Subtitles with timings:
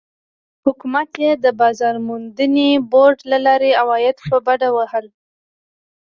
[0.65, 5.05] حکومت یې د بازار موندنې بورډ له لارې عواید په بډه وهل.